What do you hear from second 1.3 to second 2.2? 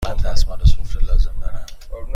دارم.